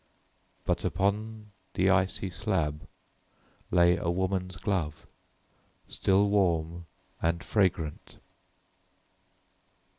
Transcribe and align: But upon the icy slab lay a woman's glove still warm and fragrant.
But 0.65 0.83
upon 0.83 1.51
the 1.75 1.91
icy 1.91 2.31
slab 2.31 2.87
lay 3.69 3.97
a 3.97 4.09
woman's 4.09 4.55
glove 4.57 5.05
still 5.87 6.27
warm 6.27 6.87
and 7.21 7.43
fragrant. 7.43 8.17